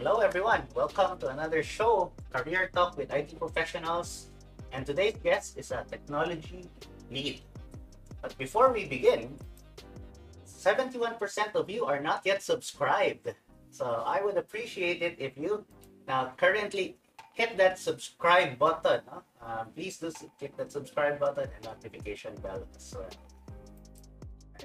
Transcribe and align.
Hello, 0.00 0.24
everyone. 0.24 0.64
Welcome 0.74 1.18
to 1.18 1.28
another 1.28 1.62
show, 1.62 2.10
Career 2.32 2.70
Talk 2.72 2.96
with 2.96 3.12
IT 3.12 3.38
Professionals. 3.38 4.30
And 4.72 4.86
today's 4.86 5.20
guest 5.22 5.58
is 5.58 5.72
a 5.72 5.84
technology 5.84 6.64
lead. 7.10 7.42
But 8.22 8.32
before 8.38 8.72
we 8.72 8.86
begin, 8.86 9.36
71% 10.48 11.20
of 11.52 11.68
you 11.68 11.84
are 11.84 12.00
not 12.00 12.24
yet 12.24 12.40
subscribed. 12.40 13.28
So 13.72 13.84
I 13.84 14.24
would 14.24 14.38
appreciate 14.38 15.02
it 15.02 15.16
if 15.18 15.36
you 15.36 15.66
now 16.08 16.32
currently 16.38 16.96
hit 17.34 17.58
that 17.58 17.78
subscribe 17.78 18.58
button. 18.58 19.02
Um, 19.44 19.68
please 19.76 19.98
do 19.98 20.10
hit 20.40 20.56
that 20.56 20.72
subscribe 20.72 21.20
button 21.20 21.44
and 21.44 21.62
notification 21.62 22.32
bell 22.36 22.64
as 22.74 22.94
well. 22.96 23.04
Right. 24.54 24.64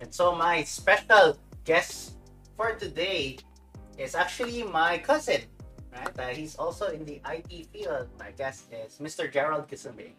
And 0.00 0.12
so 0.12 0.34
my 0.34 0.64
special 0.64 1.38
guest 1.62 2.18
for 2.56 2.74
today 2.74 3.38
is 3.98 4.14
actually 4.14 4.62
my 4.62 4.98
cousin. 4.98 5.42
Right? 5.94 6.18
Uh, 6.18 6.34
he's 6.34 6.56
also 6.56 6.90
in 6.90 7.04
the 7.04 7.20
IT 7.22 7.70
field. 7.70 8.08
My 8.18 8.30
guest 8.34 8.72
is 8.72 8.98
Mr. 8.98 9.30
Gerald 9.30 9.68
Kisumbe. 9.68 10.10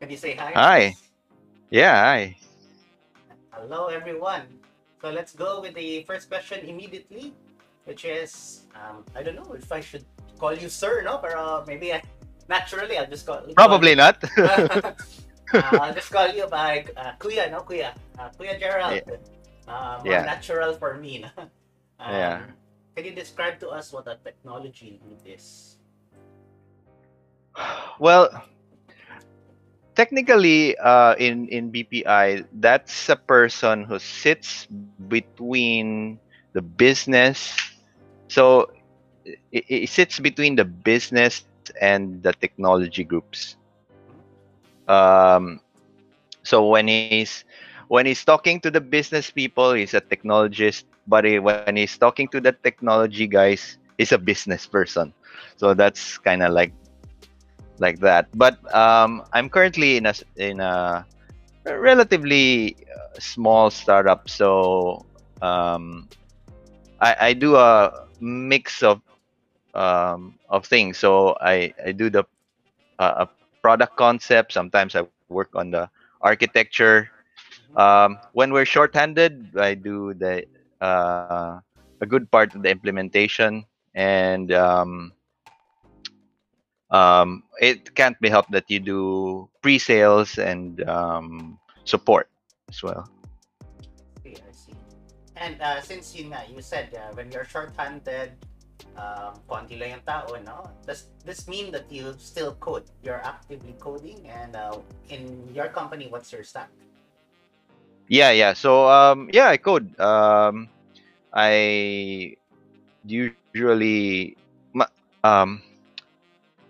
Can 0.00 0.10
you 0.10 0.16
say 0.16 0.34
hi? 0.34 0.52
Hi. 0.52 0.80
Yeah, 1.70 1.96
hi. 1.96 2.36
Hello, 3.52 3.88
everyone. 3.88 4.42
So 5.00 5.10
let's 5.10 5.32
go 5.32 5.60
with 5.60 5.74
the 5.74 6.04
first 6.04 6.28
question 6.28 6.60
immediately, 6.68 7.32
which 7.84 8.04
is 8.04 8.64
um, 8.76 9.04
I 9.16 9.22
don't 9.22 9.36
know 9.36 9.52
if 9.56 9.72
I 9.72 9.80
should 9.80 10.04
call 10.38 10.52
you 10.52 10.68
sir, 10.68 11.00
no? 11.04 11.18
Pero 11.18 11.64
maybe 11.66 11.92
I, 11.92 12.02
naturally 12.48 12.96
I'll 12.96 13.08
just 13.08 13.24
call. 13.24 13.40
Probably 13.56 13.96
call, 13.96 14.12
not. 14.12 14.16
uh, 14.38 14.92
I'll 15.80 15.94
just 15.94 16.12
call 16.12 16.28
you 16.28 16.46
by 16.48 16.84
uh, 16.96 17.12
Kuya, 17.18 17.50
no 17.50 17.60
Kuya, 17.64 17.96
uh, 18.18 18.28
Kuya 18.36 18.60
Gerald. 18.60 19.00
Yeah. 19.04 19.16
Uh, 19.68 20.00
more 20.04 20.12
Yeah. 20.12 20.24
natural 20.24 20.74
for 20.74 20.96
me. 20.96 21.24
No? 21.24 21.48
Um, 22.00 22.12
Yeah. 22.14 22.40
Can 22.96 23.04
you 23.04 23.12
describe 23.14 23.60
to 23.60 23.68
us 23.68 23.92
what 23.92 24.08
a 24.08 24.18
technology 24.24 25.00
lead 25.04 25.20
is? 25.36 25.76
well, 28.00 28.28
technically, 29.96 30.76
uh, 30.78 31.14
in 31.18 31.48
in 31.48 31.70
BPI, 31.72 32.46
that's 32.60 33.08
a 33.08 33.16
person 33.16 33.84
who 33.84 33.98
sits 33.98 34.66
between 35.08 36.18
the 36.54 36.62
business. 36.62 37.54
So 38.28 38.66
it, 39.24 39.64
it 39.68 39.88
sits 39.90 40.18
between 40.20 40.56
the 40.56 40.64
business 40.64 41.44
and 41.80 42.22
the 42.22 42.32
technology 42.32 43.04
groups. 43.04 43.56
Um, 44.88 45.60
so 46.44 46.66
when 46.68 46.88
he's 46.88 47.44
when 47.88 48.06
he's 48.06 48.24
talking 48.24 48.60
to 48.62 48.70
the 48.70 48.80
business 48.80 49.30
people, 49.30 49.72
he's 49.74 49.94
a 49.94 50.00
technologist. 50.00 50.89
But 51.10 51.26
he, 51.26 51.40
when 51.40 51.66
he's 51.76 51.98
talking 51.98 52.28
to 52.30 52.40
the 52.40 52.52
technology 52.52 53.26
guys, 53.26 53.78
he's 53.98 54.12
a 54.12 54.18
business 54.18 54.66
person. 54.66 55.12
So 55.56 55.74
that's 55.74 56.18
kind 56.18 56.42
of 56.42 56.52
like 56.54 56.72
like 57.78 57.98
that. 58.00 58.28
But 58.34 58.60
um, 58.74 59.24
I'm 59.32 59.48
currently 59.50 59.96
in 59.96 60.06
a 60.06 60.14
in 60.36 60.60
a 60.60 61.04
relatively 61.66 62.76
uh, 62.86 63.18
small 63.18 63.70
startup, 63.70 64.28
so 64.30 65.04
um, 65.42 66.08
I, 67.00 67.16
I 67.20 67.32
do 67.34 67.56
a 67.56 68.06
mix 68.20 68.82
of 68.82 69.00
um, 69.74 70.38
of 70.48 70.66
things. 70.66 70.98
So 70.98 71.36
I 71.40 71.74
I 71.84 71.92
do 71.92 72.10
the 72.10 72.24
uh, 72.98 73.26
a 73.26 73.28
product 73.62 73.96
concept. 73.96 74.52
Sometimes 74.52 74.94
I 74.94 75.04
work 75.28 75.50
on 75.54 75.70
the 75.70 75.88
architecture. 76.22 77.10
Um, 77.76 78.18
when 78.32 78.52
we're 78.52 78.66
shorthanded, 78.66 79.56
I 79.58 79.74
do 79.74 80.14
the 80.14 80.44
uh, 80.80 81.60
a 82.00 82.06
good 82.06 82.30
part 82.30 82.54
of 82.54 82.62
the 82.62 82.70
implementation 82.70 83.64
and 83.94 84.52
um, 84.52 85.12
um, 86.90 87.44
it 87.60 87.94
can't 87.94 88.18
be 88.20 88.28
helped 88.28 88.50
that 88.52 88.64
you 88.68 88.80
do 88.80 89.48
pre-sales 89.62 90.38
and 90.38 90.82
um, 90.88 91.58
support 91.84 92.28
as 92.68 92.82
well. 92.82 93.08
Okay, 94.18 94.34
I 94.36 94.52
see. 94.52 94.74
And 95.36 95.60
uh, 95.60 95.80
since 95.80 96.14
you 96.14 96.30
you 96.50 96.62
said 96.62 96.94
uh, 96.94 97.14
when 97.14 97.30
you're 97.30 97.44
short-handed, 97.46 98.32
um? 100.48 100.70
Does 100.86 101.08
this 101.24 101.48
mean 101.48 101.70
that 101.72 101.90
you 101.90 102.14
still 102.18 102.54
code? 102.58 102.84
You're 103.02 103.22
actively 103.22 103.74
coding, 103.78 104.26
and 104.28 104.56
uh, 104.56 104.78
in 105.08 105.48
your 105.54 105.68
company, 105.68 106.08
what's 106.10 106.32
your 106.32 106.42
stack? 106.42 106.70
Yeah, 108.10 108.32
yeah. 108.32 108.54
So 108.54 108.88
um, 108.90 109.30
yeah, 109.32 109.48
I 109.48 109.58
code. 109.58 109.94
Um, 110.00 110.68
I 111.32 112.36
usually 113.04 114.36
um, 115.24 115.62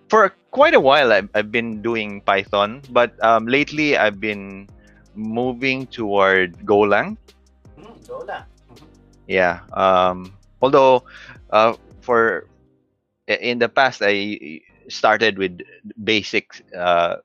for 0.08 0.32
quite 0.50 0.74
a 0.74 0.80
while 0.80 1.12
I've, 1.12 1.28
I've 1.34 1.50
been 1.52 1.82
doing 1.82 2.20
Python, 2.22 2.82
but 2.90 3.12
um, 3.24 3.46
lately 3.46 3.96
I've 3.96 4.20
been 4.20 4.68
moving 5.14 5.86
toward 5.86 6.58
Golang. 6.66 7.16
Hmm, 7.76 7.96
go 8.06 8.18
lang. 8.26 8.44
Mhm. 8.70 8.88
Yeah. 9.28 9.60
Um, 9.72 10.32
although 10.62 11.04
uh, 11.50 11.74
for 12.00 12.46
in 13.28 13.58
the 13.58 13.68
past 13.68 14.02
I 14.04 14.60
started 14.88 15.38
with 15.38 15.60
basic 16.02 16.64
uh, 16.76 17.16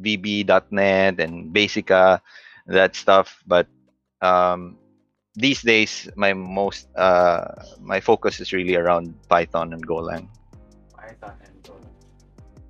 VB.NET 0.00 1.20
and 1.20 1.52
Basica, 1.54 2.20
that 2.66 2.96
stuff. 2.96 3.42
But 3.46 3.66
um, 4.20 4.78
these 5.34 5.62
days, 5.62 6.08
my 6.16 6.32
most 6.32 6.88
uh, 6.96 7.44
my 7.80 8.00
focus 8.00 8.40
is 8.40 8.52
really 8.52 8.76
around 8.76 9.14
Python 9.28 9.72
and 9.72 9.86
Golang. 9.86 10.28
Python 10.94 11.36
and 11.44 11.62
Go. 11.62 11.74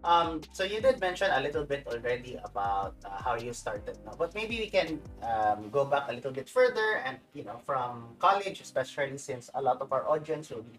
Um, 0.05 0.41
so 0.53 0.65
you 0.65 0.81
did 0.81 1.00
mention 1.00 1.31
a 1.32 1.41
little 1.41 1.65
bit 1.65 1.87
already 1.87 2.37
about 2.44 2.94
uh, 3.05 3.16
how 3.22 3.37
you 3.37 3.53
started, 3.53 3.97
but 4.19 4.34
maybe 4.34 4.60
we 4.60 4.69
can 4.69 5.00
um, 5.22 5.71
go 5.71 5.84
back 5.84 6.09
a 6.09 6.12
little 6.12 6.32
bit 6.32 6.49
further 6.49 7.00
and 7.05 7.16
you 7.32 7.44
know 7.44 7.56
from 7.65 8.16
college, 8.19 8.61
especially 8.61 9.16
since 9.16 9.49
a 9.55 9.62
lot 9.62 9.81
of 9.81 9.93
our 9.93 10.09
audience 10.09 10.50
will 10.50 10.65
be 10.65 10.78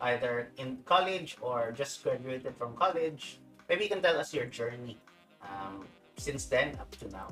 either 0.00 0.52
in 0.58 0.78
college 0.84 1.36
or 1.40 1.72
just 1.72 2.02
graduated 2.02 2.54
from 2.56 2.76
college. 2.76 3.38
Maybe 3.68 3.84
you 3.84 3.90
can 3.90 4.02
tell 4.02 4.18
us 4.20 4.34
your 4.34 4.44
journey 4.44 4.98
um, 5.42 5.88
since 6.16 6.44
then 6.44 6.76
up 6.76 6.90
to 7.00 7.08
now. 7.08 7.28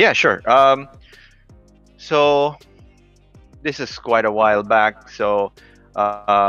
Yeah, 0.00 0.14
sure. 0.14 0.42
Um, 0.50 0.88
so 1.98 2.56
this 3.62 3.80
is 3.80 3.98
quite 3.98 4.24
a 4.26 4.32
while 4.32 4.62
back. 4.64 5.10
So 5.10 5.52
um, 5.96 6.48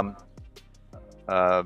uh, 1.28 1.64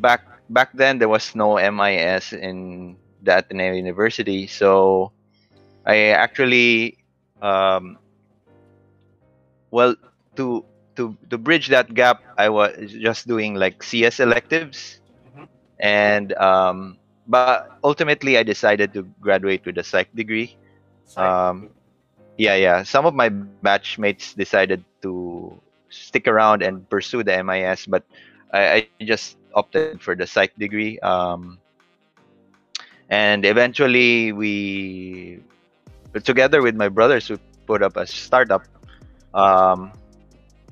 back 0.00 0.22
back 0.50 0.70
then 0.74 0.98
there 0.98 1.08
was 1.08 1.34
no 1.34 1.56
MIS 1.58 2.32
in 2.32 2.96
the 3.22 3.38
Ateneo 3.38 3.72
University. 3.72 4.46
So 4.46 5.12
I 5.86 6.10
actually 6.16 6.98
um, 7.42 7.98
well 9.70 9.96
to 10.36 10.64
to 10.96 11.16
to 11.30 11.38
bridge 11.38 11.68
that 11.68 11.94
gap, 11.94 12.22
I 12.38 12.48
was 12.50 12.92
just 12.92 13.26
doing 13.28 13.54
like 13.54 13.82
CS 13.82 14.20
electives, 14.20 15.00
Mhm. 15.36 15.48
and 15.80 16.32
um, 16.34 16.98
but 17.26 17.68
ultimately 17.84 18.38
I 18.38 18.42
decided 18.42 18.92
to 18.94 19.02
graduate 19.20 19.64
with 19.66 19.78
a 19.78 19.84
psych 19.84 20.12
degree. 20.14 20.58
Um, 21.16 21.70
yeah, 22.36 22.54
yeah. 22.56 22.82
Some 22.82 23.06
of 23.06 23.14
my 23.14 23.30
batchmates 23.30 24.34
decided 24.34 24.84
to 25.02 25.60
stick 25.90 26.26
around 26.26 26.62
and 26.62 26.88
pursue 26.88 27.22
the 27.22 27.42
MIS, 27.42 27.86
but 27.86 28.04
I, 28.52 28.88
I 28.98 29.04
just 29.04 29.36
opted 29.54 30.02
for 30.02 30.14
the 30.14 30.26
psych 30.26 30.54
degree. 30.56 30.98
Um, 31.00 31.58
and 33.08 33.44
eventually, 33.44 34.32
we, 34.32 35.40
together 36.24 36.62
with 36.62 36.74
my 36.74 36.88
brothers, 36.88 37.30
we 37.30 37.38
put 37.66 37.82
up 37.82 37.96
a 37.96 38.06
startup. 38.06 38.64
Um, 39.34 39.92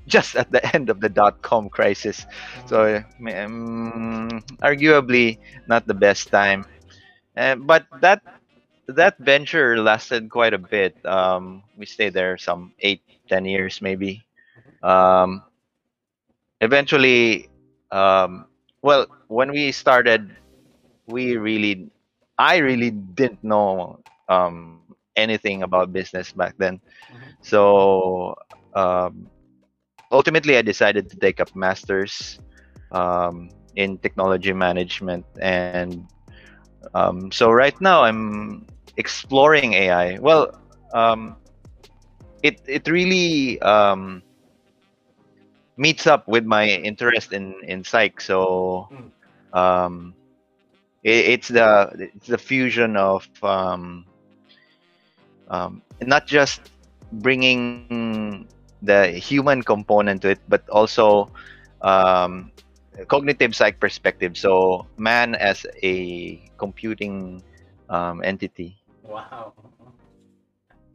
just 0.09 0.35
at 0.35 0.51
the 0.51 0.59
end 0.75 0.91
of 0.91 1.01
the 1.01 1.09
dot 1.09 1.43
com 1.43 1.69
crisis, 1.69 2.27
so 2.67 2.97
um, 3.31 4.43
arguably 4.59 5.39
not 5.69 5.87
the 5.87 5.95
best 5.95 6.29
time. 6.29 6.67
Uh, 7.37 7.55
but 7.55 7.87
that 8.01 8.21
that 8.89 9.19
venture 9.19 9.79
lasted 9.81 10.31
quite 10.31 10.55
a 10.55 10.59
bit. 10.59 10.97
Um, 11.07 11.63
we 11.77 11.87
stayed 11.87 12.15
there 12.15 12.37
some 12.39 12.73
eight, 12.81 13.03
ten 13.29 13.45
years 13.45 13.81
maybe. 13.81 14.23
Um, 14.83 15.43
eventually, 16.61 17.49
um, 17.91 18.47
well, 18.83 19.07
when 19.29 19.51
we 19.51 19.73
started, 19.73 20.35
we 21.07 21.37
really, 21.37 21.91
I 22.39 22.59
really 22.59 22.91
didn't 22.91 23.43
know 23.45 24.01
um, 24.29 24.81
anything 25.17 25.63
about 25.63 25.93
business 25.93 26.33
back 26.33 26.55
then. 26.59 26.81
Mhm. 27.11 27.37
So 27.43 28.37
um, 28.75 29.29
ultimately, 30.11 30.57
I 30.57 30.63
decided 30.63 31.11
to 31.11 31.17
take 31.17 31.41
up 31.41 31.55
masters 31.55 32.39
um, 32.93 33.51
in 33.77 33.99
technology 33.99 34.53
management, 34.53 35.25
and 35.41 36.07
um, 36.95 37.31
so 37.33 37.51
right 37.51 37.75
now 37.81 38.03
I'm 38.05 38.67
exploring 38.97 39.75
AI. 39.75 40.19
Well, 40.19 40.51
um, 40.93 41.37
it 42.43 42.61
it 42.67 42.89
really 42.89 43.61
um, 43.61 44.23
meets 45.77 46.07
up 46.07 46.27
with 46.29 46.45
my 46.45 46.67
interest 46.69 47.33
in 47.33 47.55
in 47.67 47.85
psych. 47.85 48.21
So 48.21 48.91
Mm. 48.91 49.11
um, 49.53 50.15
it, 51.03 51.25
it's 51.35 51.49
the 51.49 52.11
it's 52.15 52.29
the 52.29 52.39
fusion 52.39 52.97
of 52.97 53.27
um, 53.43 54.07
um, 55.49 55.83
not 56.03 56.27
just 56.27 56.61
bringing 57.13 58.27
the 58.59 58.89
human 59.09 59.63
component 59.63 60.23
to 60.23 60.31
it, 60.31 60.41
but 60.49 60.69
also 60.69 61.31
um, 61.81 62.51
cognitive 63.07 63.55
psych 63.55 63.81
perspective. 63.81 64.37
So 64.37 64.87
man 64.97 65.35
as 65.35 65.67
a 65.83 66.43
computing 66.59 67.43
um, 67.89 68.23
entity. 68.25 68.83
Wow. 69.03 69.55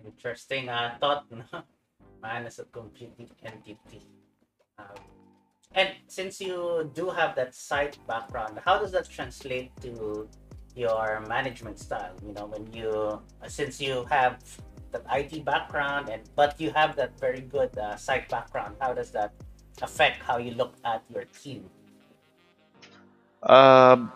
Interesting 0.05 0.69
uh, 0.69 0.97
thought, 0.99 1.25
no? 1.31 1.63
Man 2.21 2.45
as 2.45 2.59
a 2.59 2.65
computing 2.65 3.29
entity. 3.43 4.07
Um, 4.79 4.97
and 5.73 5.89
since 6.07 6.41
you 6.41 6.89
do 6.93 7.09
have 7.09 7.35
that 7.35 7.53
psych 7.53 7.95
background, 8.07 8.59
how 8.65 8.79
does 8.79 8.91
that 8.93 9.09
translate 9.09 9.69
to 9.81 10.27
your 10.75 11.21
management 11.27 11.77
style? 11.77 12.15
You 12.25 12.33
know, 12.33 12.45
when 12.45 12.71
you, 12.73 13.21
uh, 13.41 13.47
since 13.47 13.81
you 13.81 14.05
have 14.09 14.41
that 14.91 15.03
IT 15.11 15.43
background, 15.45 16.09
and 16.09 16.21
but 16.35 16.59
you 16.59 16.71
have 16.71 16.95
that 16.95 17.19
very 17.19 17.41
good 17.41 17.77
uh, 17.77 17.95
psych 17.95 18.29
background, 18.29 18.75
how 18.79 18.93
does 18.93 19.11
that 19.11 19.33
affect 19.81 20.23
how 20.23 20.37
you 20.37 20.51
look 20.51 20.73
at 20.85 21.03
your 21.09 21.25
team? 21.25 21.69
Um, 23.43 24.11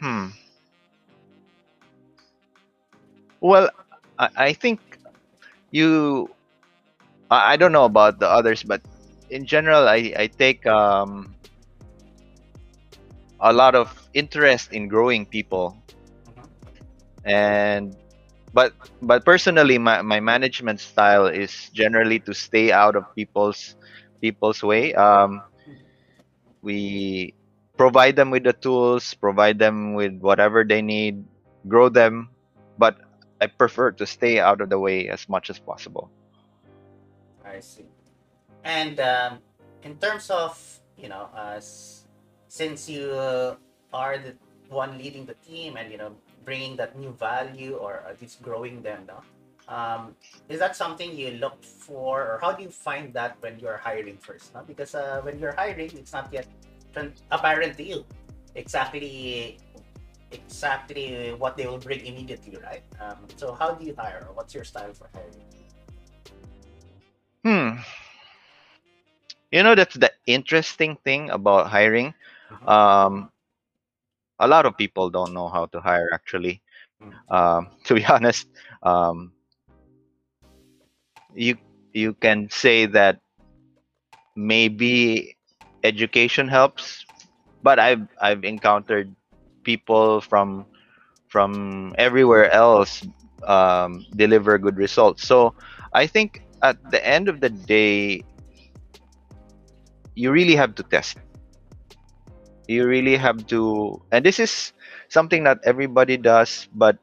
hmm. 0.00 0.28
Well, 3.40 3.70
I, 4.18 4.28
I 4.36 4.52
think 4.52 4.80
you. 5.70 6.30
I, 7.30 7.54
I 7.54 7.56
don't 7.56 7.72
know 7.72 7.84
about 7.84 8.18
the 8.18 8.28
others, 8.28 8.62
but 8.62 8.82
in 9.30 9.46
general, 9.46 9.88
I 9.88 10.12
I 10.16 10.26
take 10.28 10.66
um 10.66 11.34
a 13.40 13.52
lot 13.52 13.74
of 13.74 14.08
interest 14.14 14.72
in 14.72 14.88
growing 14.88 15.24
people, 15.26 15.76
and 17.24 17.96
but 18.52 18.72
but 19.02 19.24
personally, 19.24 19.78
my 19.78 20.02
my 20.02 20.20
management 20.20 20.80
style 20.80 21.26
is 21.26 21.70
generally 21.74 22.20
to 22.20 22.34
stay 22.34 22.72
out 22.72 22.96
of 22.96 23.04
people's 23.14 23.76
people's 24.20 24.62
way. 24.62 24.94
Um, 24.94 25.42
we 26.62 27.34
provide 27.76 28.16
them 28.16 28.30
with 28.30 28.44
the 28.44 28.52
tools, 28.52 29.14
provide 29.14 29.58
them 29.58 29.94
with 29.94 30.20
whatever 30.20 30.64
they 30.64 30.82
need, 30.82 31.24
grow 31.66 31.88
them, 31.88 32.30
but 32.78 32.98
I 33.40 33.46
prefer 33.46 33.90
to 33.92 34.06
stay 34.06 34.38
out 34.38 34.60
of 34.60 34.70
the 34.70 34.78
way 34.78 35.08
as 35.08 35.28
much 35.28 35.50
as 35.50 35.58
possible. 35.58 36.10
I 37.44 37.60
see. 37.60 37.86
And 38.62 38.98
um, 39.00 39.38
in 39.82 39.96
terms 39.98 40.30
of, 40.30 40.56
you 40.96 41.08
know, 41.08 41.28
uh, 41.34 41.60
since 42.48 42.88
you 42.88 43.12
are 43.92 44.18
the 44.18 44.34
one 44.68 44.96
leading 44.98 45.26
the 45.26 45.34
team 45.34 45.76
and, 45.76 45.90
you 45.90 45.98
know, 45.98 46.16
bringing 46.44 46.76
that 46.76 46.98
new 46.98 47.12
value 47.12 47.76
or 47.76 48.04
at 48.08 48.20
least 48.20 48.40
growing 48.42 48.82
them, 48.82 49.06
no? 49.06 49.20
Um, 49.66 50.14
is 50.48 50.58
that 50.58 50.76
something 50.76 51.16
you 51.16 51.32
look 51.40 51.64
for 51.64 52.20
or 52.20 52.38
how 52.40 52.52
do 52.52 52.62
you 52.62 52.68
find 52.68 53.14
that 53.14 53.36
when 53.40 53.58
you're 53.58 53.78
hiring 53.78 54.18
first? 54.18 54.54
No? 54.54 54.62
Because 54.62 54.94
uh, 54.94 55.20
when 55.24 55.38
you're 55.38 55.54
hiring, 55.56 55.90
it's 55.96 56.12
not 56.12 56.28
yet 56.32 56.46
apparent 57.30 57.76
to 57.76 57.84
you 57.84 58.04
exactly 58.54 59.58
exactly 60.30 61.34
what 61.38 61.56
they 61.56 61.66
will 61.66 61.78
bring 61.78 62.04
immediately, 62.04 62.58
right? 62.62 62.82
Um, 63.00 63.18
so 63.36 63.54
how 63.54 63.74
do 63.74 63.84
you 63.84 63.94
hire? 63.96 64.26
What's 64.34 64.54
your 64.54 64.64
style 64.64 64.92
for 64.92 65.08
hiring? 65.14 65.46
Hmm. 67.44 67.82
You 69.52 69.62
know, 69.62 69.74
that's 69.74 69.94
the 69.94 70.10
interesting 70.26 70.98
thing 71.04 71.30
about 71.30 71.70
hiring. 71.70 72.14
Mhm. 72.50 72.66
Um, 72.66 73.30
a 74.40 74.48
lot 74.48 74.66
of 74.66 74.76
people 74.76 75.10
don't 75.10 75.32
know 75.32 75.48
how 75.48 75.66
to 75.66 75.80
hire, 75.80 76.10
actually. 76.12 76.60
Mm. 77.00 77.14
Um, 77.30 77.60
to 77.84 77.94
be 77.94 78.04
honest, 78.04 78.48
um, 78.82 79.32
you 81.34 81.56
you 81.92 82.14
can 82.14 82.50
say 82.50 82.86
that 82.86 83.20
maybe 84.34 85.36
education 85.84 86.48
helps, 86.48 87.04
but 87.62 87.78
I've 87.78 88.08
I've 88.20 88.44
encountered 88.44 89.14
people 89.62 90.20
from 90.20 90.66
from 91.28 91.94
everywhere 91.98 92.50
else 92.50 93.04
um, 93.46 94.06
deliver 94.16 94.58
good 94.58 94.76
results. 94.76 95.26
So 95.26 95.54
I 95.92 96.06
think 96.06 96.42
at 96.62 96.78
the 96.90 97.04
end 97.04 97.28
of 97.28 97.40
the 97.40 97.50
day, 97.50 98.24
you 100.14 100.32
really 100.32 100.56
have 100.56 100.74
to 100.76 100.82
test. 100.82 101.18
You 102.66 102.86
really 102.86 103.16
have 103.16 103.46
to, 103.48 104.00
and 104.10 104.24
this 104.24 104.40
is 104.40 104.72
something 105.08 105.44
that 105.44 105.60
everybody 105.64 106.16
does, 106.16 106.68
but 106.74 106.96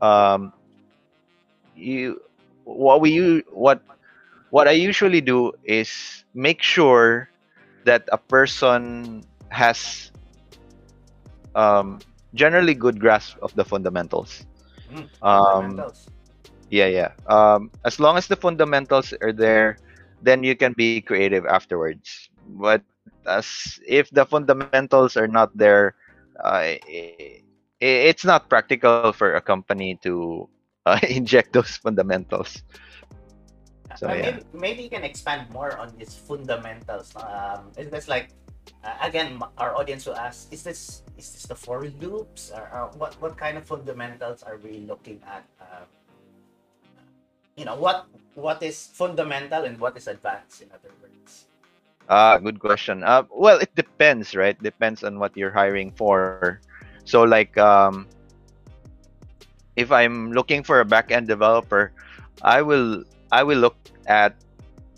um, 0.00 0.52
you 1.76 2.20
what 2.64 3.00
we 3.00 3.42
what 3.52 3.82
what 4.50 4.68
I 4.68 4.72
usually 4.72 5.20
do 5.20 5.52
is 5.64 6.24
make 6.34 6.62
sure 6.62 7.28
that 7.86 8.08
a 8.12 8.18
person 8.18 9.24
has 9.50 10.10
um, 11.54 12.00
generally 12.34 12.74
good 12.74 13.00
grasp 13.00 13.36
of 13.42 13.54
the 13.54 13.64
fundamentals. 13.64 14.46
Mm, 14.90 15.10
Um, 15.22 15.86
fundamentals. 15.86 16.08
yeah, 16.70 16.86
yeah. 16.86 17.12
Um, 17.26 17.70
as 17.84 18.00
long 18.00 18.16
as 18.18 18.28
the 18.28 18.36
fundamentals 18.36 19.14
are 19.22 19.32
there, 19.32 19.78
then 20.22 20.42
you 20.44 20.56
can 20.56 20.74
be 20.74 21.00
creative 21.02 21.46
afterwards. 21.46 22.30
But 22.46 22.82
as 23.26 23.80
if 23.86 24.10
the 24.10 24.26
fundamentals 24.26 25.16
are 25.16 25.28
not 25.28 25.56
there, 25.56 25.94
uh, 26.42 26.76
i- 26.76 26.78
i- 27.82 28.02
it's 28.10 28.24
not 28.24 28.48
practical 28.50 29.02
for 29.12 29.34
a 29.34 29.40
company 29.40 29.98
to 30.02 30.48
uh, 30.86 30.98
inject 31.08 31.52
those 31.52 31.76
fundamentals. 31.76 32.62
So, 33.96 34.08
Uh, 34.08 34.14
yeah. 34.14 34.22
maybe, 34.22 34.40
maybe 34.52 34.80
you 34.84 34.90
can 34.90 35.04
expand 35.04 35.48
more 35.50 35.76
on 35.78 35.92
these 35.96 36.14
fundamentals. 36.14 37.16
Um, 37.16 37.72
is 37.76 37.88
this 37.88 38.08
like 38.08 38.30
uh, 38.84 38.96
again, 39.02 39.40
our 39.58 39.74
audience 39.76 40.06
will 40.06 40.16
ask: 40.16 40.52
Is 40.52 40.62
this 40.62 41.02
is 41.16 41.32
this 41.32 41.46
the 41.46 41.54
for 41.54 41.86
loops, 42.00 42.52
or, 42.54 42.68
or 42.72 42.84
what 42.98 43.14
what 43.20 43.36
kind 43.36 43.56
of 43.58 43.64
fundamentals 43.64 44.42
are 44.42 44.58
we 44.58 44.84
looking 44.86 45.20
at? 45.26 45.44
Um, 45.60 45.86
you 47.56 47.64
know, 47.64 47.74
what 47.76 48.06
what 48.34 48.62
is 48.62 48.90
fundamental 48.92 49.64
and 49.64 49.78
what 49.80 49.96
is 49.96 50.06
advanced? 50.06 50.62
In 50.62 50.68
other 50.70 50.92
words. 51.02 51.46
Ah, 52.08 52.38
good 52.38 52.60
question. 52.60 53.02
Uh, 53.02 53.26
well, 53.34 53.58
it 53.58 53.74
depends, 53.74 54.36
right? 54.36 54.54
Depends 54.62 55.02
on 55.02 55.18
what 55.18 55.34
you're 55.34 55.50
hiring 55.50 55.90
for. 55.90 56.60
So, 57.02 57.26
like, 57.26 57.58
um, 57.58 58.06
if 59.74 59.90
I'm 59.90 60.30
looking 60.30 60.62
for 60.62 60.78
a 60.78 60.86
back-end 60.86 61.26
developer, 61.26 61.90
I 62.42 62.62
will 62.62 63.02
I 63.30 63.42
will 63.42 63.58
look 63.58 63.76
at 64.06 64.36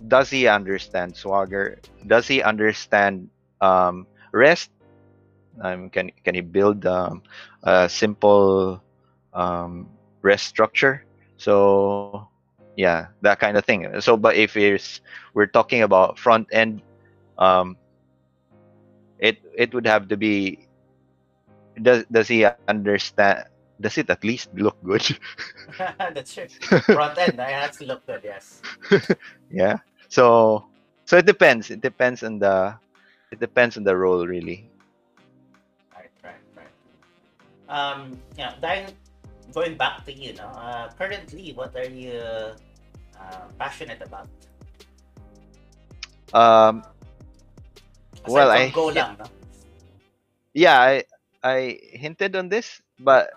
does 0.06 0.30
he 0.30 0.46
understand 0.46 1.16
Swagger? 1.16 1.78
Does 2.06 2.26
he 2.28 2.42
understand 2.42 3.28
um, 3.60 4.06
REST? 4.32 4.70
Um, 5.60 5.90
can 5.90 6.10
can 6.24 6.34
he 6.34 6.40
build 6.40 6.86
um, 6.86 7.22
a 7.64 7.88
simple 7.88 8.82
um, 9.34 9.88
REST 10.22 10.46
structure? 10.46 11.04
So 11.36 12.28
yeah, 12.76 13.08
that 13.22 13.40
kind 13.40 13.56
of 13.56 13.64
thing. 13.64 14.00
So, 14.00 14.16
but 14.16 14.36
if 14.36 14.56
it's 14.56 15.00
we're 15.34 15.50
talking 15.50 15.82
about 15.82 16.18
front 16.18 16.48
end, 16.52 16.82
um, 17.38 17.76
it 19.18 19.38
it 19.56 19.74
would 19.74 19.86
have 19.86 20.08
to 20.08 20.16
be 20.16 20.68
does 21.82 22.04
does 22.10 22.28
he 22.28 22.46
understand? 22.46 23.26
Does 23.80 23.96
it 23.98 24.10
at 24.10 24.24
least 24.24 24.50
look 24.54 24.76
good? 24.82 25.06
That's 25.78 26.34
true. 26.34 26.48
Front 26.82 27.18
end, 27.18 27.40
I 27.40 27.50
has 27.50 27.76
to 27.78 27.86
look 27.86 28.04
good. 28.06 28.22
Yes. 28.24 28.60
yeah. 29.50 29.78
So 30.08 30.64
so 31.04 31.16
it 31.18 31.26
depends. 31.26 31.70
It 31.70 31.80
depends 31.80 32.22
on 32.22 32.38
the 32.38 32.74
it 33.30 33.38
depends 33.40 33.76
on 33.76 33.84
the 33.84 33.94
role 33.96 34.26
really. 34.26 34.68
Right, 35.94 36.10
right, 36.24 36.42
right. 36.56 36.72
Um, 37.70 38.18
yeah, 38.36 38.54
Diane, 38.60 38.90
going 39.54 39.76
back 39.76 40.04
to 40.06 40.12
you, 40.12 40.34
no? 40.34 40.48
Uh, 40.58 40.90
currently, 40.98 41.52
what 41.52 41.76
are 41.76 41.86
you 41.88 42.18
uh, 42.18 43.46
passionate 43.58 44.02
about? 44.02 44.26
Um, 46.34 46.82
Aside 48.24 48.32
Well, 48.32 48.50
I- 48.50 48.70
Go 48.70 48.86
lang, 48.90 49.16
no? 49.18 49.26
yeah, 50.54 50.80
I 50.80 51.04
I 51.42 51.78
hinted 51.94 52.34
on 52.36 52.48
this, 52.48 52.82
but 52.98 53.30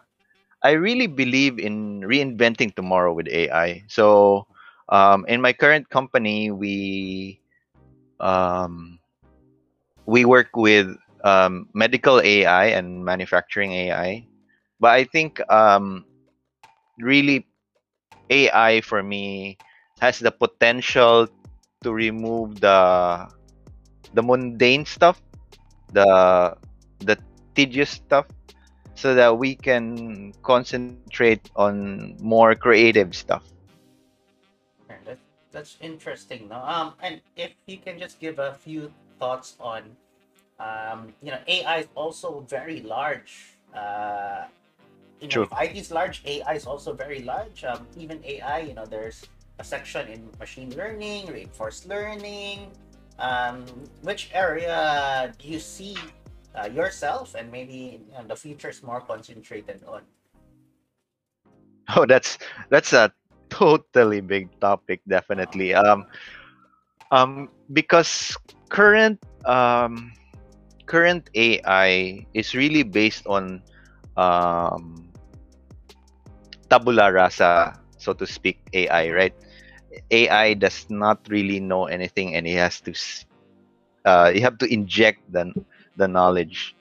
I 0.63 0.71
really 0.71 1.07
believe 1.07 1.59
in 1.59 2.01
reinventing 2.01 2.75
tomorrow 2.75 3.13
with 3.13 3.27
AI. 3.27 3.83
So 3.87 4.47
um, 4.89 5.25
in 5.27 5.41
my 5.41 5.53
current 5.53 5.89
company, 5.89 6.51
we 6.51 7.41
um, 8.19 8.99
we 10.05 10.25
work 10.25 10.55
with 10.55 10.87
um, 11.23 11.67
medical 11.73 12.19
AI 12.21 12.65
and 12.77 13.03
manufacturing 13.05 13.71
AI, 13.73 14.27
but 14.79 14.91
I 14.91 15.03
think 15.05 15.39
um, 15.51 16.05
really 16.99 17.47
AI 18.29 18.81
for 18.81 19.01
me 19.03 19.57
has 20.01 20.19
the 20.19 20.31
potential 20.31 21.27
to 21.83 21.93
remove 21.93 22.59
the 22.61 23.27
the 24.13 24.23
mundane 24.23 24.85
stuff, 24.85 25.21
the 25.91 26.55
the 26.99 27.17
tedious 27.55 27.91
stuff, 27.91 28.27
so 28.95 29.15
that 29.15 29.37
we 29.37 29.55
can 29.55 30.33
concentrate 30.43 31.49
on 31.55 32.15
more 32.19 32.55
creative 32.55 33.15
stuff. 33.15 33.43
That, 35.05 35.17
that's 35.51 35.77
interesting. 35.81 36.49
No? 36.49 36.61
Um, 36.63 36.93
and 37.01 37.21
if 37.35 37.51
you 37.65 37.77
can 37.77 37.99
just 37.99 38.19
give 38.19 38.39
a 38.39 38.53
few 38.53 38.91
thoughts 39.19 39.55
on, 39.59 39.83
um, 40.59 41.13
you 41.21 41.31
know, 41.31 41.39
AI 41.47 41.79
is 41.79 41.87
also 41.95 42.45
very 42.47 42.81
large. 42.81 43.57
Uh, 43.73 44.45
you 45.19 45.27
know, 45.27 45.45
True. 45.45 45.47
IT 45.61 45.77
is 45.77 45.91
large, 45.91 46.21
AI 46.25 46.53
is 46.53 46.65
also 46.65 46.93
very 46.93 47.21
large. 47.21 47.63
Um, 47.63 47.87
even 47.97 48.19
AI, 48.25 48.59
you 48.59 48.73
know, 48.73 48.85
there's 48.85 49.25
a 49.59 49.63
section 49.63 50.07
in 50.07 50.29
machine 50.39 50.75
learning, 50.75 51.27
reinforced 51.27 51.87
learning. 51.87 52.71
Um, 53.19 53.65
which 54.01 54.31
area 54.33 55.31
do 55.37 55.47
you 55.47 55.59
see 55.59 55.95
uh, 56.55 56.67
yourself 56.67 57.35
and 57.35 57.51
maybe 57.51 58.01
you 58.07 58.13
know, 58.13 58.27
the 58.27 58.35
future 58.35 58.69
is 58.69 58.83
more 58.83 59.01
concentrated 59.01 59.83
on? 59.87 60.01
Oh, 61.95 62.05
that's 62.05 62.37
that's 62.69 62.93
a 62.93 63.11
totally 63.49 64.21
big 64.21 64.47
topic, 64.61 65.01
definitely. 65.07 65.73
Um, 65.73 66.05
um, 67.11 67.49
because 67.73 68.35
current 68.69 69.19
um, 69.45 70.11
current 70.87 71.29
AI 71.35 72.25
is 72.33 72.55
really 72.55 72.83
based 72.83 73.27
on 73.27 73.61
um, 74.15 75.11
tabula 76.69 77.11
rasa, 77.11 77.79
so 77.97 78.13
to 78.13 78.25
speak, 78.25 78.59
AI, 78.73 79.11
right? 79.11 79.35
AI 80.11 80.53
does 80.55 80.87
not 80.89 81.19
really 81.27 81.59
know 81.59 81.85
anything, 81.85 82.35
and 82.35 82.47
he 82.47 82.55
has 82.55 82.79
to, 82.87 82.95
uh, 84.07 84.31
you 84.33 84.41
have 84.41 84.57
to 84.59 84.67
inject 84.71 85.19
the 85.31 85.51
the 85.97 86.07
knowledge. 86.07 86.75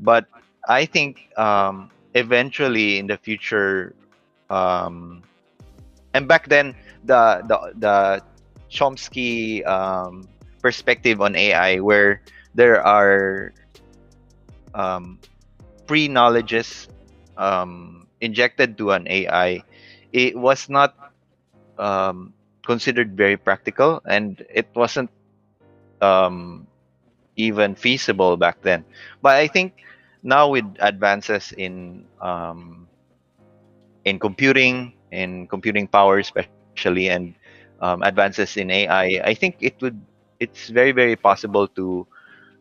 But 0.00 0.26
I 0.68 0.86
think 0.86 1.28
um, 1.38 1.90
eventually 2.14 2.98
in 2.98 3.06
the 3.06 3.16
future, 3.18 3.94
um, 4.50 5.22
and 6.14 6.28
back 6.28 6.48
then 6.48 6.76
the 7.04 7.42
the 7.46 7.58
the 7.76 7.96
Chomsky 8.70 9.66
um, 9.66 10.28
perspective 10.62 11.20
on 11.20 11.36
AI, 11.36 11.80
where 11.80 12.22
there 12.54 12.82
are 12.84 13.52
um, 14.74 15.20
pre 15.86 16.08
knowledges 16.08 16.88
um, 17.36 18.08
injected 18.20 18.78
to 18.78 18.92
an 18.92 19.06
AI, 19.08 19.64
it 20.12 20.36
was 20.36 20.68
not 20.68 20.94
um, 21.78 22.34
considered 22.66 23.16
very 23.16 23.36
practical, 23.36 24.02
and 24.06 24.44
it 24.50 24.68
wasn't 24.74 25.10
um, 26.02 26.67
even 27.38 27.74
feasible 27.74 28.36
back 28.36 28.60
then. 28.60 28.84
But 29.22 29.38
I 29.38 29.46
think 29.46 29.80
now 30.22 30.50
with 30.50 30.66
advances 30.80 31.54
in 31.56 32.04
um, 32.20 32.86
in 34.04 34.18
computing, 34.18 34.92
in 35.10 35.46
computing 35.46 35.86
power 35.86 36.18
especially, 36.18 37.08
and 37.08 37.32
um, 37.80 38.02
advances 38.02 38.58
in 38.58 38.70
AI, 38.70 39.22
I 39.24 39.32
think 39.32 39.56
it 39.60 39.80
would 39.80 39.96
it's 40.42 40.68
very 40.68 40.92
very 40.92 41.16
possible 41.16 41.66
to 41.78 42.06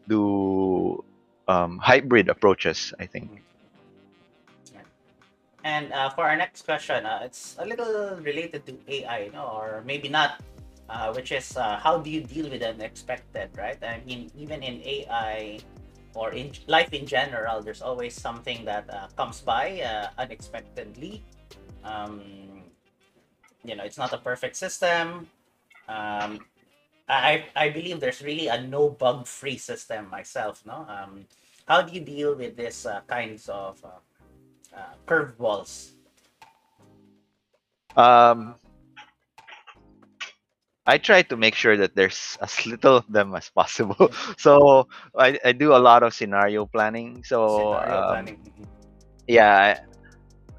do 0.07 1.03
um, 1.50 1.81
hybrid 1.81 2.29
approaches. 2.29 2.93
I 3.01 3.05
think. 3.05 3.43
And 5.67 5.91
uh, 5.91 6.10
for 6.15 6.24
our 6.24 6.38
next 6.38 6.63
question, 6.63 7.05
uh, 7.05 7.19
it's 7.27 7.57
a 7.60 7.65
little 7.65 8.15
related 8.24 8.63
to 8.72 8.77
AI, 8.88 9.36
or 9.36 9.84
maybe 9.84 10.07
not, 10.07 10.39
uh, 10.89 11.13
which 11.13 11.32
is 11.32 11.56
uh, 11.58 11.77
how 11.77 11.98
do 11.98 12.10
you 12.10 12.22
deal 12.22 12.50
with 12.50 12.63
unexpected, 12.63 13.50
right? 13.58 13.77
I 13.84 14.01
mean, 14.06 14.32
even 14.36 14.63
in 14.63 14.82
AI 14.82 15.60
or 16.15 16.32
in 16.34 16.51
life 16.67 16.94
in 16.94 17.06
general, 17.06 17.62
there's 17.62 17.82
always 17.82 18.13
something 18.13 18.65
that 18.65 18.89
uh, 18.89 19.08
comes 19.15 19.41
by 19.41 19.82
uh, 19.82 20.10
unexpectedly. 20.17 21.24
Um, 21.84 22.63
you 23.63 23.75
know, 23.75 23.84
it's 23.84 23.98
not 23.98 24.13
a 24.13 24.17
perfect 24.17 24.56
system. 24.56 25.27
Um, 25.88 26.39
I, 27.08 27.46
I 27.56 27.70
believe 27.70 28.00
there's 28.00 28.22
really 28.22 28.48
a 28.48 28.62
no 28.62 28.89
bug 28.89 29.27
free 29.27 29.58
system 29.58 30.10
myself, 30.10 30.63
no? 30.65 30.86
Um, 30.89 31.25
how 31.67 31.82
do 31.82 31.94
you 31.94 32.01
deal 32.01 32.36
with 32.36 32.58
this 32.58 32.86
uh, 32.86 33.01
kinds 33.08 33.48
of 33.48 33.84
uh, 34.77 34.94
curveballs. 35.06 35.91
Um, 37.96 38.56
I 40.88 40.98
try 40.98 41.22
to 41.24 41.38
make 41.38 41.56
sure 41.56 41.77
that 41.77 41.96
there's 41.96 42.38
as 42.44 42.65
little 42.65 42.98
of 42.98 43.08
them 43.12 43.36
as 43.36 43.50
possible. 43.50 44.12
so 44.38 44.88
I, 45.17 45.39
I 45.46 45.53
do 45.53 45.74
a 45.75 45.82
lot 45.82 46.03
of 46.03 46.13
scenario 46.13 46.65
planning. 46.65 47.24
So 47.24 47.75
Scenario 47.75 48.03
um, 48.03 48.08
planning. 48.08 48.39
yeah, 49.27 49.77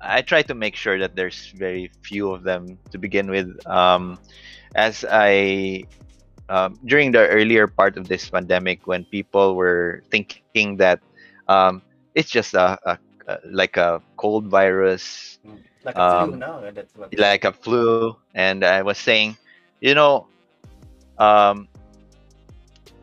I, 0.01 0.19
I 0.19 0.23
try 0.23 0.43
to 0.43 0.55
make 0.55 0.77
sure 0.77 0.99
that 0.99 1.17
there's 1.17 1.53
very 1.57 1.91
few 2.03 2.33
of 2.33 2.43
them 2.45 2.79
to 2.91 2.99
begin 2.99 3.31
with. 3.31 3.49
Um, 3.67 4.19
as 4.75 5.05
I 5.11 5.85
um, 6.49 6.79
during 6.87 7.13
the 7.13 7.27
earlier 7.29 7.67
part 7.67 7.97
of 7.99 8.09
this 8.09 8.29
pandemic, 8.31 8.87
when 8.87 9.05
people 9.05 9.57
were 9.57 10.03
thinking 10.11 10.77
that 10.79 11.01
um, 11.49 11.83
it's 12.15 12.31
just 12.31 12.55
a, 12.55 12.79
a, 12.85 12.99
a 13.29 13.39
like 13.51 13.77
a 13.77 14.03
cold 14.17 14.47
virus, 14.49 15.39
Like 15.85 15.97
a 15.99 16.03
flu, 16.03 16.35
um, 16.35 16.39
no? 16.39 16.71
That's 16.71 16.95
what. 16.97 17.13
like 17.17 17.45
a 17.45 17.53
flu, 17.53 18.17
and 18.35 18.65
I 18.65 18.83
was 18.83 18.99
saying, 18.99 19.37
you 19.81 19.95
know, 19.95 20.27
um, 21.19 21.69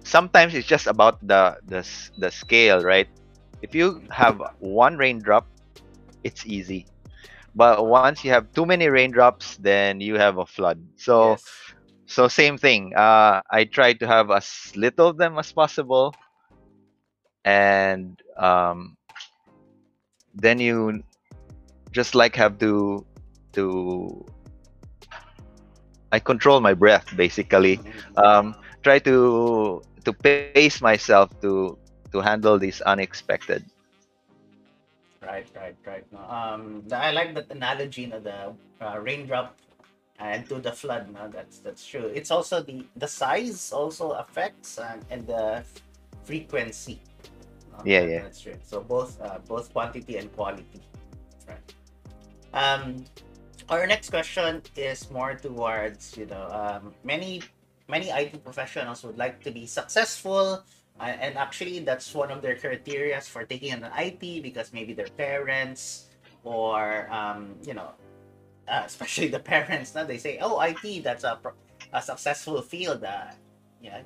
sometimes 0.03 0.53
it's 0.55 0.67
just 0.67 0.88
about 0.88 1.20
the 1.25 1.58
the 1.67 1.86
the 2.17 2.32
scale, 2.32 2.82
right? 2.84 3.08
If 3.62 3.75
you 3.75 4.03
have 4.12 4.41
one 4.60 4.98
raindrop, 4.98 5.48
it's 6.24 6.46
easy. 6.46 6.86
But 7.55 7.88
once 7.88 8.24
you 8.24 8.32
have 8.32 8.51
too 8.53 8.65
many 8.65 8.89
raindrops, 8.89 9.58
then 9.58 10.01
you 10.01 10.15
have 10.15 10.38
a 10.38 10.46
flood. 10.46 10.79
So 10.98 11.32
yes. 11.32 11.44
so 12.05 12.27
same 12.27 12.58
thing. 12.58 12.94
Uh, 12.96 13.41
I 13.50 13.65
try 13.65 13.94
to 13.94 14.08
have 14.08 14.32
as 14.32 14.72
little 14.75 15.10
of 15.10 15.17
them 15.17 15.38
as 15.39 15.51
possible, 15.51 16.13
and 17.46 18.20
um, 18.38 18.98
then 20.34 20.60
you 20.60 21.03
just 21.91 22.13
like 22.15 22.36
have 22.36 22.60
to 22.60 23.05
to 23.53 24.25
I 26.12 26.19
control 26.19 26.62
my 26.62 26.74
breath 26.74 27.05
basically. 27.15 27.79
Um, 28.17 28.55
try 28.83 29.00
to 29.00 29.81
to 30.05 30.13
pace 30.13 30.81
myself 30.81 31.29
to 31.41 31.77
to 32.12 32.21
handle 32.21 32.57
these 32.57 32.81
unexpected. 32.81 33.65
Right, 35.25 35.50
right, 35.55 35.75
right. 35.85 36.05
No, 36.13 36.21
um, 36.29 36.85
I 36.93 37.12
like 37.12 37.33
that 37.33 37.50
analogy, 37.50 38.05
no, 38.05 38.19
the 38.19 38.53
uh, 38.79 39.00
raindrop 39.01 39.57
and 40.19 40.47
to 40.47 40.62
the 40.62 40.71
flood. 40.71 41.12
No, 41.12 41.27
that's 41.27 41.59
that's 41.59 41.85
true. 41.85 42.12
It's 42.13 42.29
also 42.31 42.62
the 42.62 42.85
the 42.95 43.07
size 43.07 43.74
also 43.74 44.12
affects 44.12 44.77
and, 44.77 45.03
and 45.09 45.27
the 45.27 45.63
frequency. 46.24 47.01
No, 47.74 47.81
Yeah, 47.83 48.05
yeah. 48.05 48.21
That's 48.21 48.41
true. 48.41 48.55
So 48.63 48.81
both 48.81 49.19
uh, 49.19 49.39
both 49.47 49.74
quantity 49.74 50.17
and 50.17 50.31
quality. 50.35 50.81
Right. 51.50 51.65
Um, 52.53 53.03
our 53.69 53.88
next 53.88 54.10
question 54.10 54.62
is 54.75 55.10
more 55.10 55.34
towards 55.34 56.17
you 56.17 56.25
know 56.25 56.45
um, 56.51 56.93
many 57.03 57.41
many 57.88 58.10
IT 58.10 58.43
professionals 58.43 59.03
would 59.03 59.17
like 59.17 59.43
to 59.43 59.51
be 59.51 59.65
successful 59.65 60.63
uh, 61.00 61.03
and 61.03 61.38
actually 61.38 61.79
that's 61.79 62.13
one 62.13 62.31
of 62.31 62.41
their 62.41 62.55
criteria 62.55 63.19
for 63.22 63.43
taking 63.43 63.72
an 63.74 63.88
IT 63.98 64.43
because 64.43 64.72
maybe 64.74 64.93
their 64.93 65.10
parents 65.17 66.07
or 66.43 67.10
um, 67.12 67.55
you 67.63 67.74
know 67.74 67.89
uh, 68.67 68.84
especially 68.86 69.27
the 69.27 69.39
parents 69.39 69.95
now 69.95 70.03
they 70.03 70.17
say 70.17 70.38
oh 70.41 70.60
IT 70.62 71.03
that's 71.03 71.24
a, 71.24 71.39
a 71.93 72.01
successful 72.01 72.62
field 72.62 73.03
uh, 73.03 73.31
yeah. 73.81 74.01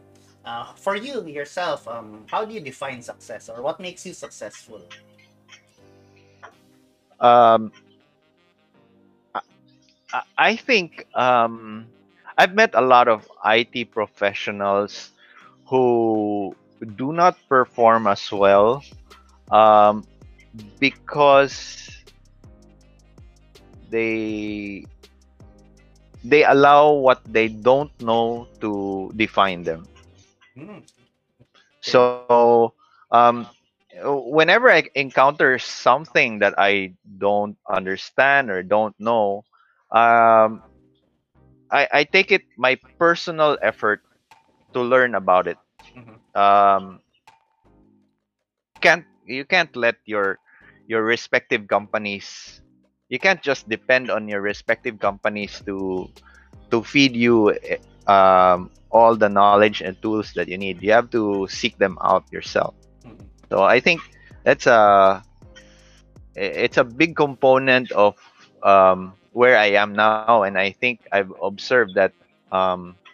Uh, 0.45 0.73
for 0.75 0.95
you 0.95 1.27
yourself 1.27 1.85
um, 1.87 2.23
how 2.27 2.45
do 2.45 2.53
you 2.53 2.61
define 2.61 3.01
success 3.01 3.49
or 3.49 3.61
what 3.61 3.79
makes 3.79 4.05
you 4.05 4.13
successful? 4.13 4.81
Um, 7.19 7.73
I 10.39 10.57
think 10.57 11.05
um, 11.15 11.91
I've 12.37 12.55
met 12.55 12.75
a 12.75 12.81
lot 12.81 13.09
of 13.09 13.29
IT 13.45 13.85
professionals 13.85 15.11
who 15.69 16.55
do 16.95 17.13
not 17.13 17.37
perform 17.49 18.07
as 18.07 18.31
well 18.31 18.85
um, 19.51 20.05
because 20.79 22.03
they 23.89 24.85
they 26.23 26.43
allow 26.43 26.91
what 26.93 27.21
they 27.25 27.47
don't 27.49 27.91
know 28.01 28.47
to 28.61 29.11
define 29.15 29.63
them. 29.63 29.89
Hmm, 30.55 30.79
So 31.81 32.73
um, 33.11 33.47
whenever 34.03 34.69
I 34.71 34.83
encounter 34.95 35.57
something 35.59 36.39
that 36.39 36.55
I 36.57 36.93
don't 37.17 37.57
understand 37.69 38.49
or 38.49 38.63
don't 38.63 38.95
know, 38.99 39.45
um, 39.91 40.63
I, 41.71 41.87
I 41.91 42.03
take 42.03 42.31
it 42.31 42.43
my 42.57 42.77
personal 42.99 43.57
effort 43.61 44.01
to 44.73 44.81
learn 44.81 45.15
about 45.15 45.47
it. 45.47 45.57
mhm. 45.95 46.19
um, 46.35 47.01
can't 48.81 49.05
you 49.25 49.45
can't 49.45 49.75
let 49.75 49.95
your 50.05 50.39
your 50.87 51.03
respective 51.03 51.67
companies 51.67 52.61
you 53.09 53.19
can't 53.19 53.41
just 53.41 53.67
depend 53.69 54.09
on 54.11 54.27
your 54.27 54.41
respective 54.41 54.99
companies 54.99 55.61
to 55.65 56.07
to 56.71 56.83
feed 56.83 57.15
you 57.15 57.51
eh, 57.51 57.77
um, 58.07 58.69
all 58.91 59.15
the 59.15 59.29
knowledge 59.29 59.81
and 59.81 59.95
tools 60.01 60.31
that 60.35 60.47
you 60.47 60.57
need 60.57 60.81
you 60.81 60.91
have 60.91 61.09
to 61.09 61.47
seek 61.49 61.77
them 61.77 61.97
out 62.03 62.25
yourself 62.31 62.75
Mhm. 63.03 63.29
so 63.49 63.61
i 63.63 63.79
think 63.79 64.01
that's 64.43 64.65
a 64.67 65.23
it's 66.35 66.77
a 66.77 66.83
big 66.83 67.15
component 67.15 67.91
of 67.91 68.15
um, 68.63 69.15
where 69.39 69.71
i 69.71 69.79
am 69.87 70.11
now 70.11 70.43
and 70.43 70.57
i 70.57 70.71
think 70.71 71.07
i've 71.13 71.33
observed 71.41 71.95
that 71.95 72.13
um, 72.51 73.07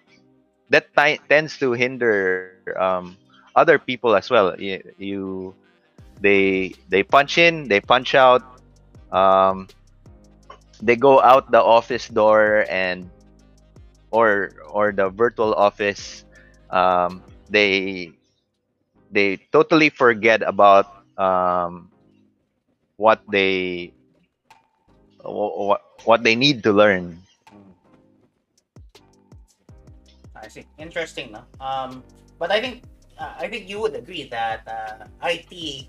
that 0.81 0.97
ti- 0.97 1.31
tends 1.39 1.69
to 1.71 1.83
hinder 1.87 2.59
um, 2.77 3.17
other 3.55 3.77
people 3.79 4.15
as 4.15 4.29
well. 4.29 4.55
You, 4.59 4.81
you 4.97 5.55
they 6.21 6.73
they 6.89 7.03
punch 7.03 7.37
in 7.37 7.67
they 7.67 7.79
punch 7.81 8.15
out 8.15 8.43
um, 9.11 9.67
they 10.81 10.95
go 10.95 11.21
out 11.21 11.51
the 11.51 11.61
office 11.61 12.07
door 12.07 12.65
and 12.69 13.09
or 14.11 14.51
or 14.69 14.91
the 14.91 15.09
virtual 15.09 15.53
office 15.53 16.25
um, 16.71 17.23
they 17.49 18.11
they 19.11 19.37
totally 19.51 19.89
forget 19.89 20.41
about 20.43 20.87
um, 21.17 21.91
what 22.97 23.21
they 23.29 23.93
what, 25.25 25.81
what 26.03 26.23
they 26.23 26.35
need 26.35 26.63
to 26.63 26.71
learn 26.71 27.21
Mm. 27.51 27.71
I 30.35 30.47
see. 30.47 30.65
Interesting, 30.77 31.31
no? 31.31 31.43
Um, 31.61 32.03
but 32.39 32.51
I 32.51 32.59
think 32.59 32.83
uh, 33.17 33.33
I 33.39 33.47
think 33.47 33.69
you 33.69 33.79
would 33.79 33.95
agree 33.95 34.27
that 34.29 34.67
uh, 34.67 35.05
IT 35.23 35.87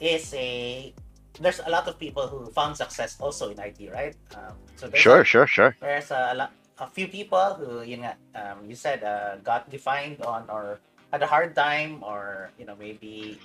is 0.00 0.34
a 0.34 0.92
there's 1.40 1.60
a 1.60 1.70
lot 1.70 1.86
of 1.86 1.98
people 1.98 2.26
who 2.26 2.50
found 2.50 2.76
success 2.76 3.16
also 3.20 3.50
in 3.50 3.58
IT, 3.60 3.78
right? 3.92 4.16
Um, 4.34 4.56
so 4.76 4.90
sure 4.94 5.24
sure 5.24 5.46
sure 5.46 5.76
there's 5.80 6.10
a, 6.10 6.34
lot, 6.34 6.52
a 6.78 6.88
few 6.88 7.08
people 7.08 7.54
who 7.54 7.82
you 7.82 7.98
know 7.98 8.12
um, 8.34 8.64
you 8.66 8.74
said 8.74 9.04
uh, 9.04 9.36
got 9.44 9.68
defined 9.70 10.22
on 10.22 10.48
or 10.48 10.80
had 11.12 11.22
a 11.22 11.26
hard 11.26 11.54
time 11.54 12.02
or 12.02 12.50
you 12.58 12.64
know 12.64 12.76
maybe 12.76 13.38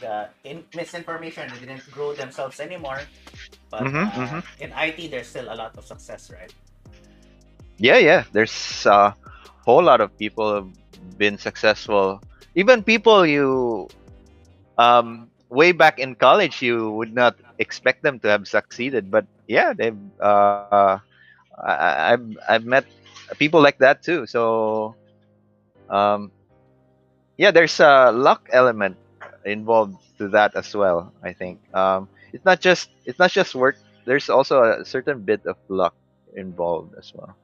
the 0.00 0.28
in, 0.44 0.64
misinformation 0.76 1.50
didn't 1.60 1.84
grow 1.90 2.14
themselves 2.14 2.60
anymore. 2.60 3.00
But 3.74 3.90
Mhm, 3.90 4.10
uh, 4.10 4.38
mhm. 4.38 4.42
in 4.60 4.72
IT, 4.72 5.08
there's 5.08 5.28
still 5.28 5.52
a 5.52 5.56
lot 5.58 5.76
of 5.78 5.84
success, 5.86 6.30
right? 6.30 6.54
yeah 7.78 7.98
yeah. 7.98 8.24
There's 8.32 8.86
a 8.86 9.14
whole 9.64 9.82
lot 9.82 10.00
of 10.00 10.16
people 10.18 10.54
have 10.54 11.18
been 11.18 11.38
successful. 11.38 12.20
Even 12.54 12.82
people 12.84 13.26
you 13.26 13.90
um 14.78 15.30
way 15.50 15.72
back 15.72 15.98
in 15.98 16.14
college 16.16 16.62
you 16.62 16.90
would 16.92 17.14
not 17.14 17.34
expect 17.58 18.02
them 18.02 18.20
to 18.20 18.28
have 18.28 18.46
succeeded. 18.48 19.10
But 19.10 19.26
yeah 19.48 19.72
they've 19.76 19.98
uh 20.20 20.78
I- 21.40 21.84
i've 21.90 22.06
i've 22.26 22.44
met 22.44 22.64
people 23.24 23.48
like 23.48 23.64
that 23.66 24.02
too. 24.02 24.26
So 24.26 24.94
um 25.88 26.30
yeah 27.36 27.50
there's 27.50 27.78
a 27.80 28.10
luck 28.12 28.42
element 28.52 28.98
involved 29.44 29.96
to 30.18 30.28
that 30.28 30.54
as 30.56 30.74
well 30.74 31.12
i 31.22 31.32
think. 31.32 31.60
Um 31.74 32.08
it's 32.34 32.44
not 32.44 32.58
just 32.58 32.90
it's 33.06 33.22
not 33.22 33.30
just 33.30 33.54
work. 33.54 33.78
There's 34.04 34.28
also 34.28 34.82
a 34.82 34.84
certain 34.84 35.22
bit 35.22 35.46
of 35.46 35.56
luck 35.70 35.94
involved 36.34 36.98
as 36.98 37.14
well. 37.14 37.38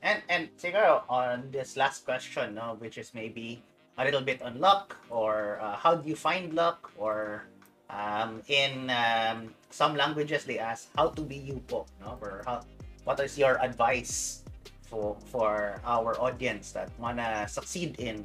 And 0.00 0.22
and 0.30 0.48
siguro 0.54 1.02
on 1.10 1.50
this 1.50 1.76
last 1.76 2.06
question, 2.06 2.54
no, 2.54 2.78
which 2.78 2.96
is 2.96 3.10
maybe 3.12 3.60
a 3.98 4.06
little 4.06 4.22
bit 4.22 4.40
on 4.40 4.62
luck 4.62 4.96
or 5.10 5.58
uh, 5.60 5.74
how 5.74 5.98
do 5.98 6.08
you 6.08 6.16
find 6.16 6.54
luck? 6.54 6.88
Or 6.96 7.44
um, 7.90 8.40
in 8.46 8.88
um, 8.88 9.52
some 9.68 9.98
languages 9.98 10.46
they 10.46 10.62
ask 10.62 10.88
how 10.96 11.10
to 11.10 11.20
be 11.20 11.36
you 11.36 11.58
po, 11.66 11.84
no, 12.00 12.16
or 12.22 12.46
how, 12.46 12.62
what 13.04 13.18
is 13.18 13.36
your 13.36 13.58
advice 13.60 14.46
for 14.86 15.18
for 15.28 15.82
our 15.84 16.14
audience 16.22 16.70
that 16.72 16.88
wanna 16.96 17.44
succeed 17.50 17.98
in 17.98 18.24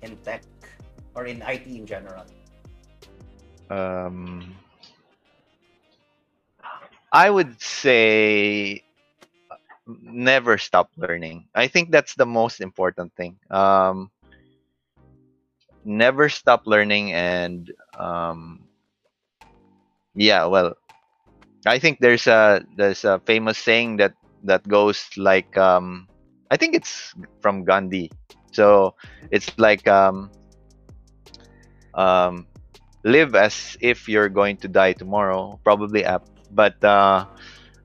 in 0.00 0.16
tech 0.22 0.46
or 1.18 1.26
in 1.26 1.42
IT 1.42 1.66
in 1.66 1.84
general. 1.84 2.24
Um 3.70 4.54
i 7.12 7.28
would 7.30 7.60
say 7.60 8.82
never 9.86 10.58
stop 10.58 10.90
learning. 10.96 11.46
I 11.54 11.68
think 11.68 11.90
that's 11.90 12.14
the 12.14 12.26
most 12.26 12.60
important 12.60 13.14
thing. 13.14 13.38
Um 13.50 14.10
never 15.84 16.28
stop 16.28 16.66
learning 16.66 17.12
and 17.12 17.72
um 17.98 18.64
yeah 20.14 20.44
well 20.46 20.74
i 21.66 21.78
think 21.78 21.98
there's 22.00 22.26
a 22.26 22.64
there's 22.76 23.04
a 23.04 23.20
famous 23.26 23.58
saying 23.58 23.96
that 23.96 24.14
that 24.44 24.66
goes 24.68 25.08
like 25.16 25.56
um 25.56 26.08
i 26.50 26.56
think 26.56 26.74
it's 26.74 27.14
from 27.40 27.64
gandhi. 27.64 28.10
So 28.52 28.94
it's 29.30 29.50
like 29.52 29.86
um 29.86 30.30
um 31.94 32.46
live 33.04 33.34
as 33.34 33.76
if 33.80 34.08
you're 34.08 34.28
going 34.28 34.56
to 34.56 34.68
die 34.68 34.92
tomorrow 34.92 35.58
probably 35.64 36.04
apt 36.04 36.28
but 36.52 36.76
uh 36.84 37.24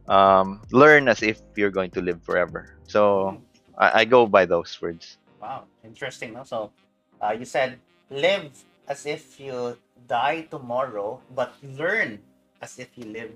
um 0.07 0.61
learn 0.71 1.07
as 1.07 1.21
if 1.21 1.39
you're 1.55 1.71
going 1.73 1.91
to 1.91 2.01
live 2.01 2.21
forever 2.23 2.75
so 2.87 3.37
i, 3.77 4.01
I 4.01 4.05
go 4.05 4.25
by 4.25 4.45
those 4.45 4.79
words 4.81 5.17
Wow, 5.41 5.65
interesting. 5.83 6.33
No? 6.33 6.43
So, 6.43 6.71
uh, 7.19 7.33
you 7.33 7.45
said 7.45 7.79
live 8.09 8.53
as 8.87 9.05
if 9.05 9.39
you 9.39 9.77
die 10.07 10.45
tomorrow, 10.51 11.19
but 11.33 11.53
learn 11.63 12.19
as 12.61 12.77
if 12.77 12.93
you 12.95 13.05
live 13.05 13.33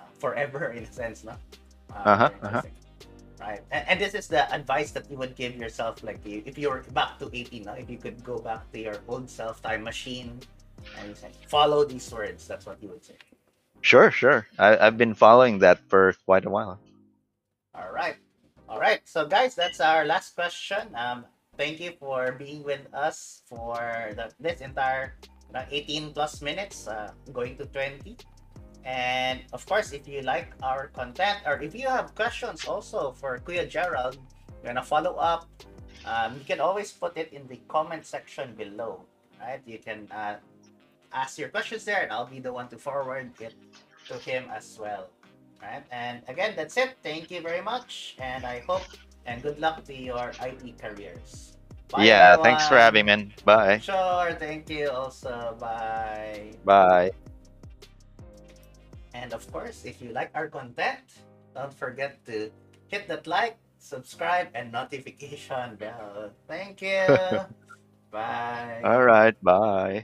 uh, 0.00 0.04
forever, 0.18 0.74
in 0.74 0.82
a 0.82 0.92
sense. 0.92 1.22
No? 1.22 1.38
Uh, 1.94 2.02
Uh-huh, 2.04 2.30
uh-huh. 2.42 2.62
Right, 3.40 3.62
and, 3.70 3.88
and 3.88 3.96
this 4.00 4.12
is 4.12 4.28
the 4.28 4.44
advice 4.52 4.90
that 4.92 5.08
you 5.10 5.16
would 5.16 5.34
give 5.34 5.56
yourself, 5.56 6.02
like 6.02 6.20
you, 6.26 6.42
if 6.44 6.58
you're 6.58 6.84
back 6.92 7.18
to 7.20 7.30
18, 7.32 7.62
no? 7.62 7.72
if 7.72 7.88
you 7.88 7.96
could 7.96 8.22
go 8.22 8.38
back 8.38 8.68
to 8.72 8.78
your 8.78 8.98
old 9.08 9.30
self, 9.30 9.62
time 9.62 9.84
machine, 9.84 10.40
and 10.98 11.08
you 11.08 11.14
say, 11.14 11.30
follow 11.48 11.84
these 11.84 12.10
words. 12.12 12.46
That's 12.46 12.66
what 12.66 12.78
he 12.80 12.86
would 12.86 13.04
say. 13.04 13.14
sure 13.80 14.10
sure 14.10 14.46
I, 14.58 14.76
i've 14.76 14.98
been 15.00 15.14
following 15.16 15.60
that 15.64 15.80
for 15.88 16.12
quite 16.28 16.44
a 16.44 16.52
while 16.52 16.76
All 17.74 17.92
right. 17.92 18.16
All 18.68 18.78
right. 18.78 19.00
So, 19.04 19.26
guys, 19.26 19.54
that's 19.54 19.80
our 19.80 20.04
last 20.04 20.34
question. 20.34 20.94
Um, 20.94 21.24
thank 21.56 21.80
you 21.80 21.92
for 21.98 22.32
being 22.38 22.62
with 22.62 22.82
us 22.94 23.42
for 23.46 24.12
the, 24.14 24.30
this 24.38 24.60
entire 24.60 25.16
uh, 25.54 25.64
18 25.70 26.12
plus 26.12 26.42
minutes, 26.42 26.86
uh, 26.86 27.10
going 27.32 27.56
to 27.58 27.66
20. 27.66 28.16
And 28.84 29.42
of 29.52 29.66
course, 29.66 29.92
if 29.92 30.08
you 30.08 30.22
like 30.22 30.52
our 30.62 30.88
content 30.88 31.38
or 31.46 31.60
if 31.60 31.74
you 31.74 31.88
have 31.88 32.14
questions 32.14 32.64
also 32.66 33.12
for 33.12 33.38
Kuya 33.38 33.68
Gerald, 33.68 34.18
you're 34.62 34.72
gonna 34.72 34.82
follow 34.84 35.16
up. 35.16 35.48
Um, 36.06 36.38
you 36.38 36.44
can 36.44 36.60
always 36.60 36.92
put 36.92 37.16
it 37.16 37.32
in 37.32 37.46
the 37.46 37.60
comment 37.68 38.06
section 38.06 38.54
below. 38.54 39.04
Right? 39.40 39.60
You 39.66 39.78
can 39.78 40.08
uh, 40.12 40.36
ask 41.12 41.38
your 41.38 41.48
questions 41.48 41.84
there, 41.84 42.02
and 42.02 42.12
I'll 42.12 42.26
be 42.26 42.40
the 42.40 42.52
one 42.52 42.68
to 42.68 42.78
forward 42.78 43.30
it 43.40 43.54
to 44.08 44.14
him 44.18 44.44
as 44.54 44.78
well. 44.80 45.10
Right? 45.62 45.84
And 45.92 46.22
again, 46.28 46.54
that's 46.56 46.76
it. 46.76 46.96
Thank 47.02 47.30
you 47.30 47.40
very 47.42 47.60
much, 47.60 48.16
and 48.18 48.44
I 48.44 48.64
hope 48.66 48.82
and 49.26 49.42
good 49.42 49.58
luck 49.60 49.84
to 49.84 49.94
your 49.94 50.32
IT 50.40 50.78
careers. 50.78 51.56
Bye, 51.90 52.04
yeah 52.04 52.36
thanks 52.38 52.68
for 52.68 52.78
having 52.78 53.06
me 53.06 53.16
man. 53.16 53.32
bye 53.44 53.78
Sure, 53.78 54.30
thank 54.38 54.70
you 54.70 54.90
also. 54.90 55.56
Bye. 55.58 56.54
bye 56.64 57.10
And 59.12 59.34
of 59.34 59.42
course, 59.50 59.82
if 59.84 60.00
you 60.00 60.14
like 60.14 60.30
our 60.34 60.46
content, 60.46 61.02
don't 61.54 61.74
forget 61.74 62.22
to 62.30 62.50
hit 62.86 63.10
that 63.10 63.26
like, 63.26 63.58
subscribe, 63.78 64.54
and 64.54 64.70
notification 64.70 65.74
bell. 65.76 66.30
Thank 66.46 66.80
you. 66.80 67.10
Bye. 68.10 68.82
all 68.82 69.06
right 69.06 69.38
bye 69.38 70.02